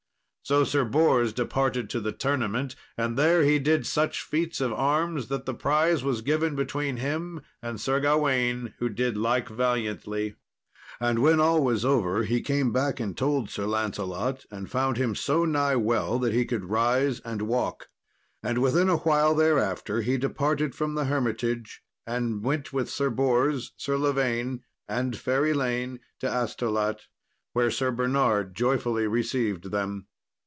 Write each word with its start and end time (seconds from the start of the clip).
So 0.43 0.65
Sir 0.65 0.83
Bors 0.83 1.31
departed 1.31 1.89
to 1.91 2.01
the 2.01 2.11
tournament, 2.11 2.75
and 2.97 3.15
there 3.15 3.41
he 3.43 3.57
did 3.57 3.85
such 3.85 4.21
feats 4.21 4.59
of 4.59 4.73
arms 4.73 5.29
that 5.29 5.45
the 5.45 5.53
prize 5.53 6.03
was 6.03 6.19
given 6.21 6.55
between 6.55 6.97
him 6.97 7.39
and 7.61 7.79
Sir 7.79 8.01
Gawain, 8.01 8.73
who 8.79 8.89
did 8.89 9.15
like 9.15 9.47
valiantly. 9.47 10.35
And 10.99 11.19
when 11.19 11.39
all 11.39 11.63
was 11.63 11.85
over 11.85 12.23
he 12.25 12.41
came 12.41 12.73
back 12.73 12.99
and 12.99 13.15
told 13.17 13.49
Sir 13.49 13.65
Lancelot, 13.65 14.45
and 14.51 14.69
found 14.69 14.97
him 14.97 15.15
so 15.15 15.45
nigh 15.45 15.77
well 15.77 16.19
that 16.19 16.33
he 16.33 16.43
could 16.43 16.65
rise 16.65 17.21
and 17.21 17.43
walk. 17.43 17.87
And 18.43 18.57
within 18.57 18.89
a 18.89 18.97
while 18.97 19.33
thereafter 19.33 20.01
he 20.01 20.17
departed 20.17 20.75
from 20.75 20.95
the 20.95 21.05
hermitage 21.05 21.81
and 22.05 22.43
went 22.43 22.73
with 22.73 22.89
Sir 22.89 23.09
Bors, 23.09 23.71
Sir 23.77 23.97
Lavaine, 23.97 24.63
and 24.89 25.15
fair 25.15 25.45
Elaine 25.45 26.01
to 26.19 26.27
Astolat, 26.27 27.07
where 27.53 27.71
Sir 27.71 27.89
Bernard 27.91 28.53
joyfully 28.53 29.07
received 29.07 29.71
them. 29.71 30.07